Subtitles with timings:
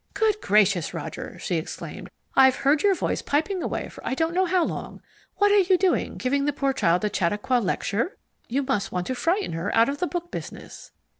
[0.15, 4.45] "Good gracious, Roger!" she exclaimed, "I've heard your voice piping away for I don't know
[4.45, 5.03] how long.
[5.35, 8.17] What are you doing, giving the poor child a Chautauqua lecture?
[8.47, 10.89] You must want to frighten her out of the book business."